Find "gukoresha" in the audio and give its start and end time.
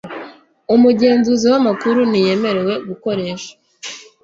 2.87-3.51